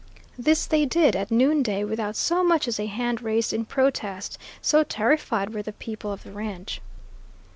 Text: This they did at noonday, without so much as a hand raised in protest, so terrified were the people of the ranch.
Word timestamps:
This 0.35 0.65
they 0.65 0.87
did 0.87 1.15
at 1.15 1.29
noonday, 1.29 1.83
without 1.83 2.15
so 2.15 2.43
much 2.43 2.67
as 2.67 2.79
a 2.79 2.87
hand 2.87 3.21
raised 3.21 3.53
in 3.53 3.65
protest, 3.65 4.39
so 4.59 4.83
terrified 4.83 5.53
were 5.53 5.61
the 5.61 5.73
people 5.73 6.11
of 6.11 6.23
the 6.23 6.31
ranch. 6.31 6.81